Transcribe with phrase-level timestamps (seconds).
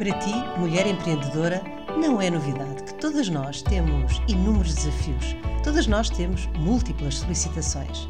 [0.00, 1.62] Para ti, mulher empreendedora,
[2.00, 8.08] não é novidade que todas nós temos inúmeros desafios, todas nós temos múltiplas solicitações.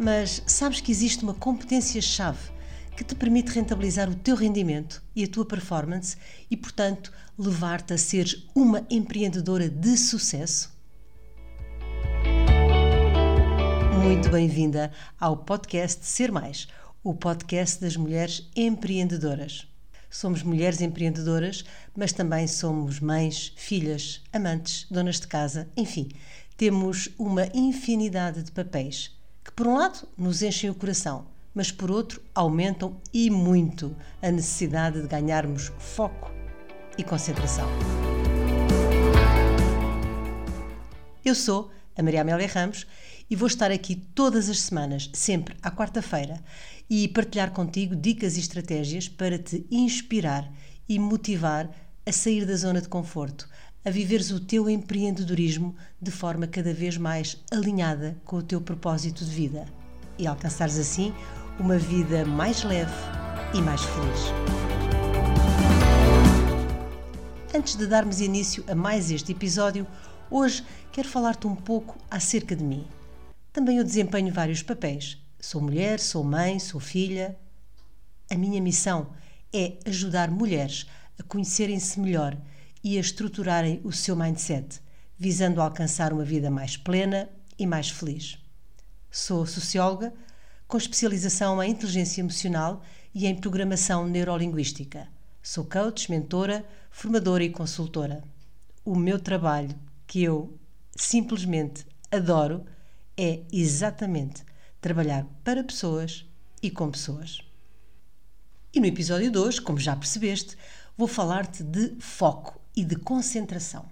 [0.00, 2.50] Mas sabes que existe uma competência-chave
[2.96, 6.16] que te permite rentabilizar o teu rendimento e a tua performance
[6.50, 10.72] e, portanto, levar-te a seres uma empreendedora de sucesso?
[14.02, 16.66] Muito bem-vinda ao podcast Ser Mais,
[17.02, 19.73] o podcast das mulheres empreendedoras.
[20.14, 26.08] Somos mulheres empreendedoras, mas também somos mães, filhas, amantes, donas de casa, enfim,
[26.56, 29.10] temos uma infinidade de papéis
[29.44, 34.30] que, por um lado, nos enchem o coração, mas por outro, aumentam e muito a
[34.30, 36.30] necessidade de ganharmos foco
[36.96, 37.68] e concentração.
[41.24, 42.86] Eu sou a Maria Amélia Ramos
[43.28, 46.42] e vou estar aqui todas as semanas, sempre à quarta-feira,
[46.88, 50.50] e partilhar contigo dicas e estratégias para te inspirar
[50.88, 51.70] e motivar
[52.06, 53.48] a sair da zona de conforto,
[53.84, 59.24] a viveres o teu empreendedorismo de forma cada vez mais alinhada com o teu propósito
[59.24, 59.64] de vida
[60.18, 61.14] e alcançares assim
[61.58, 62.92] uma vida mais leve
[63.54, 64.20] e mais feliz.
[67.54, 69.86] Antes de darmos início a mais este episódio,
[70.36, 72.86] hoje quero falar-te um pouco acerca de mim.
[73.52, 77.38] Também eu desempenho vários papéis, Sou mulher, sou mãe, sou filha.
[78.30, 79.08] A minha missão
[79.52, 80.86] é ajudar mulheres
[81.20, 82.34] a conhecerem-se melhor
[82.82, 84.80] e a estruturarem o seu mindset,
[85.18, 88.38] visando alcançar uma vida mais plena e mais feliz.
[89.10, 90.14] Sou socióloga
[90.66, 92.82] com especialização em inteligência emocional
[93.14, 95.06] e em programação neurolinguística.
[95.42, 98.24] Sou coach, mentora, formadora e consultora.
[98.82, 100.58] O meu trabalho, que eu
[100.96, 102.64] simplesmente adoro,
[103.16, 104.44] é exatamente
[104.80, 106.26] trabalhar para pessoas
[106.62, 107.40] e com pessoas.
[108.72, 110.56] E no episódio 2, como já percebeste,
[110.96, 113.88] vou falar-te de foco e de concentração.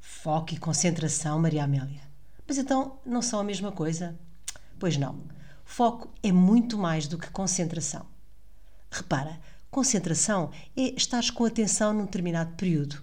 [0.00, 2.02] Foco e concentração, Maria Amélia.
[2.46, 4.16] Mas então não são a mesma coisa?
[4.78, 5.20] Pois não.
[5.64, 8.06] Foco é muito mais do que concentração.
[8.90, 13.02] Repara, concentração é estares com atenção num determinado período.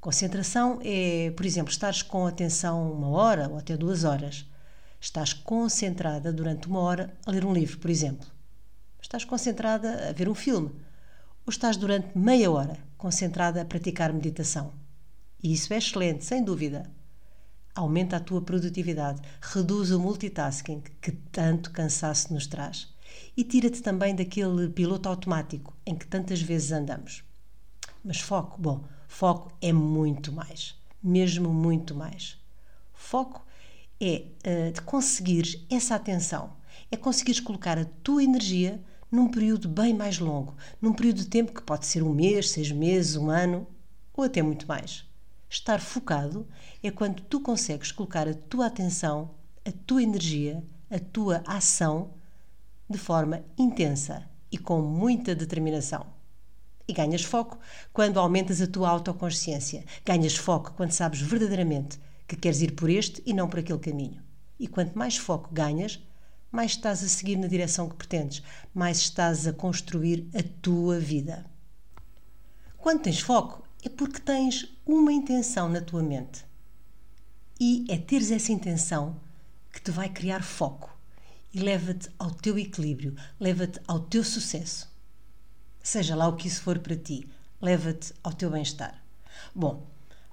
[0.00, 4.46] Concentração é, por exemplo, estares com atenção uma hora ou até duas horas.
[4.98, 8.26] Estás concentrada durante uma hora a ler um livro, por exemplo.
[9.02, 10.70] Estás concentrada a ver um filme.
[11.46, 14.72] Ou estás durante meia hora concentrada a praticar meditação.
[15.42, 16.90] E isso é excelente, sem dúvida.
[17.74, 22.88] Aumenta a tua produtividade, reduz o multitasking que tanto cansaço nos traz
[23.36, 27.22] e tira-te também daquele piloto automático em que tantas vezes andamos.
[28.04, 32.38] Mas foco, bom, foco é muito mais, mesmo muito mais.
[32.94, 33.44] Foco
[34.00, 36.52] é uh, de conseguires essa atenção,
[36.92, 41.52] é conseguires colocar a tua energia num período bem mais longo, num período de tempo
[41.52, 43.66] que pode ser um mês, seis meses, um ano
[44.14, 45.04] ou até muito mais.
[45.50, 46.46] Estar focado
[46.80, 49.32] é quando tu consegues colocar a tua atenção,
[49.66, 52.14] a tua energia, a tua ação
[52.88, 56.19] de forma intensa e com muita determinação.
[56.90, 57.56] E ganhas foco
[57.92, 59.84] quando aumentas a tua autoconsciência.
[60.04, 64.20] Ganhas foco quando sabes verdadeiramente que queres ir por este e não por aquele caminho.
[64.58, 66.04] E quanto mais foco ganhas,
[66.50, 68.42] mais estás a seguir na direção que pretendes,
[68.74, 71.46] mais estás a construir a tua vida.
[72.76, 76.44] Quando tens foco, é porque tens uma intenção na tua mente.
[77.60, 79.14] E é teres essa intenção
[79.72, 80.90] que te vai criar foco
[81.54, 84.89] e leva-te ao teu equilíbrio, leva-te ao teu sucesso.
[85.82, 87.28] Seja lá o que isso for para ti,
[87.60, 89.02] leva-te ao teu bem-estar.
[89.54, 89.86] Bom,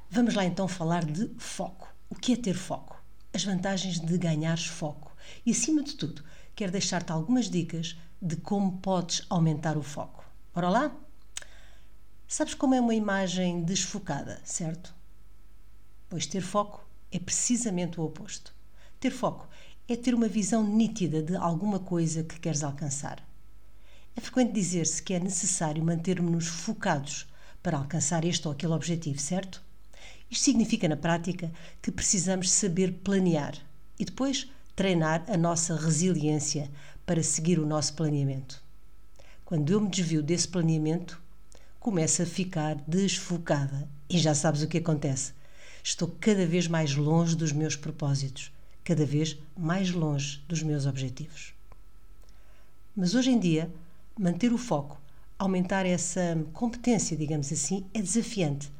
[0.10, 1.94] Vamos lá então falar de foco.
[2.10, 3.04] O que é ter foco?
[3.34, 5.16] As vantagens de ganhares foco.
[5.46, 6.24] E acima de tudo,
[6.56, 10.24] quero deixar-te algumas dicas de como podes aumentar o foco.
[10.56, 10.96] Bora lá?
[12.26, 14.96] Sabes como é uma imagem desfocada, certo?
[16.10, 18.56] Pois ter foco é precisamente o oposto.
[19.02, 19.48] Ter foco
[19.90, 23.22] é ter uma visão nítida de alguma coisa que queres alcançar.
[24.18, 27.28] É frequente dizer-se que é necessário mantermos-nos focados
[27.62, 29.62] para alcançar este ou aquele objetivo, certo?
[30.30, 31.52] Isto significa, na prática,
[31.84, 33.56] que precisamos saber planear
[34.00, 36.68] e depois treinar a nossa resiliência
[37.06, 38.60] para seguir o nosso planeamento.
[39.46, 41.22] Quando eu me desvio desse planeamento,
[41.80, 45.32] começo a ficar desfocada e já sabes o que acontece.
[45.84, 48.52] Estou cada vez mais longe dos meus propósitos,
[48.84, 51.54] cada vez mais longe dos meus objetivos.
[52.96, 53.72] Mas hoje em dia,
[54.18, 55.00] manter o foco,
[55.38, 58.72] aumentar essa competência, digamos assim, é desafiante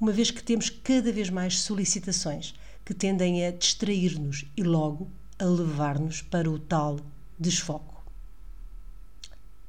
[0.00, 2.54] uma vez que temos cada vez mais solicitações
[2.84, 6.98] que tendem a distrair-nos e logo a levar-nos para o tal
[7.38, 8.02] desfoco.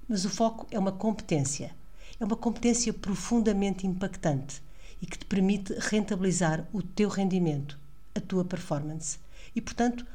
[0.08, 1.76] Mas o foco é uma competência,
[2.20, 4.62] É uma competência profundamente impactante
[5.02, 7.80] e que te permite rentabilizar o teu rendimento,
[8.14, 9.18] a tua performance.
[9.56, 10.06] E, portanto,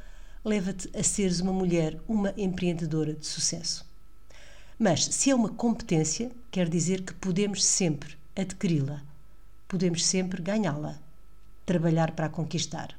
[0.43, 3.86] leva-te a seres uma mulher, uma empreendedora de sucesso.
[4.79, 9.01] Mas se é uma competência, quer dizer que podemos sempre adquiri-la,
[9.67, 10.99] podemos sempre ganhá-la,
[11.65, 12.95] trabalhar para a conquistar.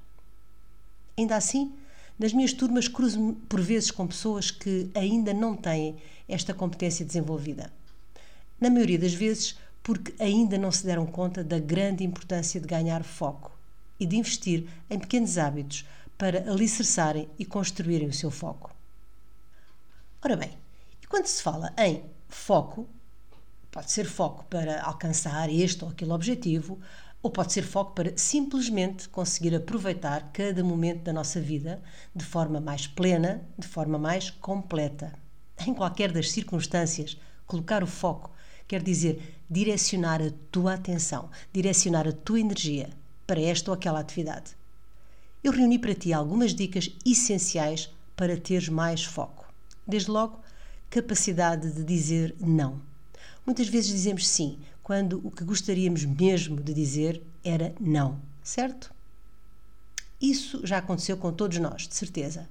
[1.16, 1.72] Ainda assim,
[2.18, 5.96] nas minhas turmas cruzo-me por vezes com pessoas que ainda não têm
[6.28, 7.72] esta competência desenvolvida.
[8.60, 13.04] Na maioria das vezes, porque ainda não se deram conta da grande importância de ganhar
[13.04, 13.56] foco
[14.00, 15.86] e de investir em pequenos hábitos
[16.18, 18.74] para alicerçarem e construírem o seu foco.
[20.20, 20.50] Ora bem,
[21.08, 22.86] quando se fala em foco,
[23.70, 26.78] pode ser foco para alcançar este ou aquele objetivo,
[27.22, 31.82] ou pode ser foco para simplesmente conseguir aproveitar cada momento da nossa vida
[32.14, 35.12] de forma mais plena, de forma mais completa.
[35.66, 37.16] Em qualquer das circunstâncias,
[37.46, 38.30] colocar o foco
[38.68, 42.90] quer dizer direcionar a tua atenção, direcionar a tua energia
[43.26, 44.56] para esta ou aquela atividade.
[45.42, 49.46] Eu reuni para ti algumas dicas essenciais para teres mais foco.
[49.86, 50.40] Desde logo,
[50.90, 52.80] capacidade de dizer não.
[53.44, 58.92] Muitas vezes dizemos sim quando o que gostaríamos mesmo de dizer era não, certo?
[60.20, 62.48] Isso já aconteceu com todos nós, de certeza.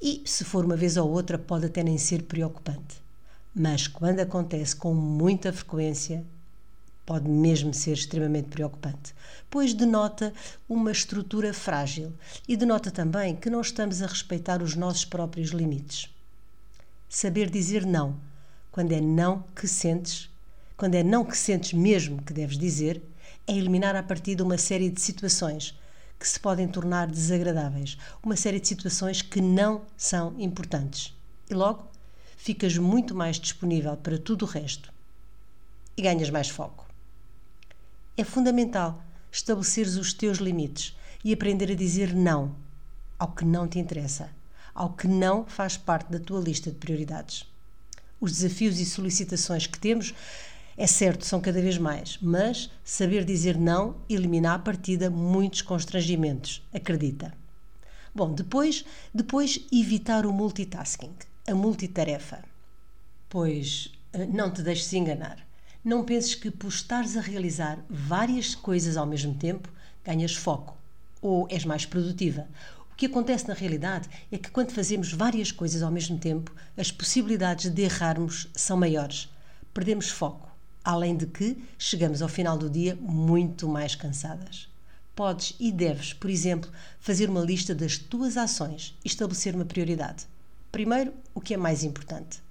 [0.00, 3.02] E, se for uma vez ou outra, pode até nem ser preocupante.
[3.54, 6.24] Mas quando acontece com muita frequência,
[7.04, 9.14] pode mesmo ser extremamente preocupante,
[9.50, 10.32] pois denota
[10.68, 12.12] uma estrutura frágil
[12.48, 16.08] e denota também que não estamos a respeitar os nossos próprios limites.
[17.12, 18.20] Saber dizer não,
[18.70, 20.30] quando é não que sentes,
[20.76, 23.02] quando é não que sentes mesmo que deves dizer,
[23.48, 25.76] é eliminar a partir de uma série de situações
[26.20, 31.12] que se podem tornar desagradáveis, uma série de situações que não são importantes.
[31.50, 31.84] E logo
[32.36, 34.92] ficas muito mais disponível para tudo o resto
[35.96, 36.86] e ganhas mais foco.
[38.16, 39.02] É fundamental
[39.32, 42.54] estabeleceres os teus limites e aprender a dizer não
[43.18, 44.30] ao que não te interessa,
[44.80, 47.44] ao que não faz parte da tua lista de prioridades.
[48.18, 50.14] Os desafios e solicitações que temos
[50.74, 56.66] é certo, são cada vez mais, mas saber dizer não elimina à partida muitos constrangimentos,
[56.72, 57.34] acredita.
[58.14, 58.82] Bom, depois,
[59.12, 61.12] depois evitar o multitasking,
[61.46, 62.42] a multitarefa.
[63.28, 65.46] Pois eh, não te deixes enganar.
[65.84, 69.68] Não penses que por estares a realizar várias coisas ao mesmo tempo
[70.02, 70.74] ganhas foco
[71.20, 72.48] ou és mais produtiva.
[73.00, 77.70] Que acontece na realidade é que quando fazemos várias coisas ao mesmo tempo, as possibilidades
[77.70, 79.26] de errarmos são maiores.
[79.72, 80.50] Perdemos foco
[80.84, 84.68] além de que chegamos ao final do dia muito mais cansadas.
[85.16, 90.26] Podes e deves, por exemplo, fazer uma lista das tuas ações e estabelecer uma prioridade.
[90.70, 92.42] Primeiro, o que é mais importante.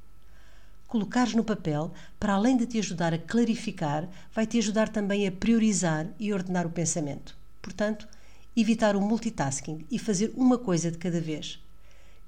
[0.88, 5.32] Colocares no papel, para além de te ajudar a clarificar, vai te ajudar também a
[5.32, 7.38] priorizar e ordenar o pensamento.
[7.62, 8.08] Portanto,
[8.56, 11.64] evitar o multitasking e fazer uma coisa de cada vez.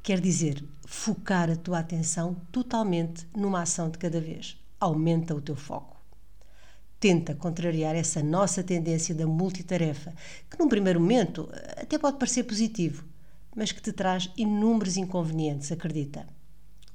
[0.03, 5.55] Quer dizer, focar a tua atenção totalmente numa ação de cada vez aumenta o teu
[5.55, 5.95] foco.
[6.99, 10.13] Tenta contrariar essa nossa tendência da multitarefa,
[10.49, 13.05] que num primeiro momento até pode parecer positivo,
[13.55, 16.25] mas que te traz inúmeros inconvenientes, acredita.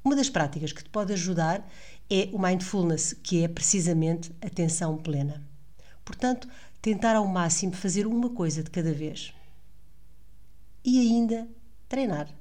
[0.04, 1.68] Uma das práticas que te pode ajudar
[2.08, 5.44] é o mindfulness, que é precisamente atenção plena.
[6.04, 6.48] Portanto,
[6.86, 9.34] tentar ao máximo fazer uma coisa de cada vez.
[10.84, 11.48] E ainda
[11.88, 12.32] treinar.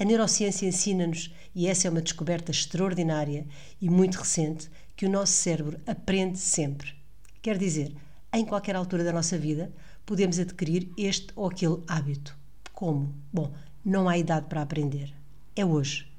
[0.00, 3.46] A neurociência ensina-nos, e essa é uma descoberta extraordinária
[3.78, 6.94] e muito recente, que o nosso cérebro aprende sempre.
[7.42, 7.94] Quer dizer,
[8.32, 9.70] em qualquer altura da nossa vida,
[10.06, 12.34] podemos adquirir este ou aquele hábito.
[12.72, 13.14] Como?
[13.30, 13.52] Bom,
[13.84, 15.14] não há idade para aprender.
[15.54, 16.10] É hoje.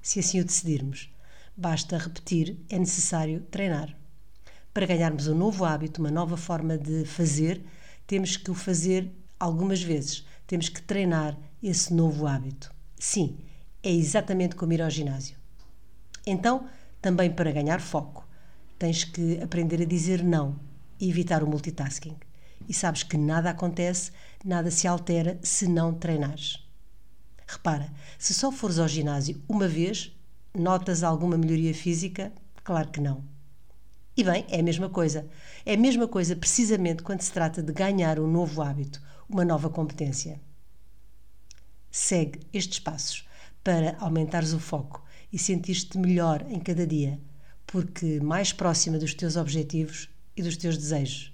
[0.00, 1.12] Se assim o decidirmos.
[1.56, 3.99] Basta repetir, é necessário treinar.
[4.72, 7.60] Para ganharmos um novo hábito, uma nova forma de fazer,
[8.06, 10.24] temos que o fazer algumas vezes.
[10.46, 12.72] Temos que treinar esse novo hábito.
[12.96, 13.38] Sim,
[13.82, 15.36] é exatamente como ir ao ginásio.
[16.24, 16.68] Então,
[17.02, 18.28] também para ganhar foco,
[18.78, 20.58] tens que aprender a dizer não
[21.00, 22.16] e evitar o multitasking.
[22.68, 24.12] E sabes que nada acontece,
[24.44, 26.64] nada se altera se não treinares.
[27.46, 30.16] Repara, se só fores ao ginásio uma vez,
[30.54, 32.32] notas alguma melhoria física?
[32.62, 33.24] Claro que não.
[34.16, 35.28] E bem, é a mesma coisa.
[35.64, 39.70] É a mesma coisa precisamente quando se trata de ganhar um novo hábito, uma nova
[39.70, 40.40] competência.
[41.90, 43.26] Segue estes passos
[43.62, 47.20] para aumentares o foco e sentir-te melhor em cada dia,
[47.66, 51.32] porque mais próxima dos teus objetivos e dos teus desejos.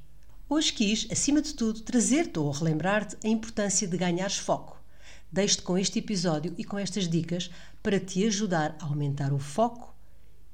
[0.49, 4.81] Hoje quis, acima de tudo, trazer-te ou relembrar-te a importância de ganhares foco.
[5.33, 7.51] Deixo-te com este episódio e com estas dicas
[7.83, 9.96] para te ajudar a aumentar o foco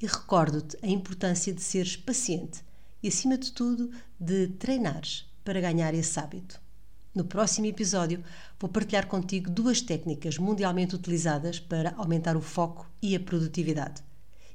[0.02, 2.64] e recordo-te a importância de seres paciente
[3.00, 6.60] e, acima de tudo, de treinares para ganhar esse hábito.
[7.14, 8.24] No próximo episódio,
[8.58, 14.02] vou partilhar contigo duas técnicas mundialmente utilizadas para aumentar o foco e a produtividade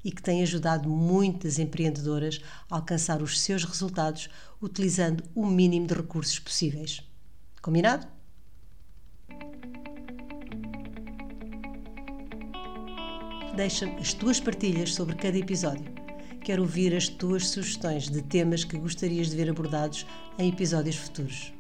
[0.04, 4.30] e que têm ajudado muitas empreendedoras a alcançar os seus resultados
[4.62, 7.02] utilizando o mínimo de recursos possíveis.
[7.62, 8.17] Combinado?
[13.58, 15.92] Deixa-me as tuas partilhas sobre cada episódio.
[16.44, 20.06] Quero ouvir as tuas sugestões de temas que gostarias de ver abordados
[20.38, 21.52] em episódios futuros.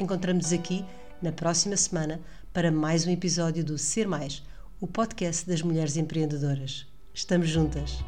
[0.00, 0.82] Encontramos-nos aqui
[1.20, 2.22] na próxima semana
[2.54, 4.42] para mais um episódio do Ser Mais,
[4.80, 6.86] o podcast das mulheres empreendedoras.
[7.12, 8.02] Estamos juntas.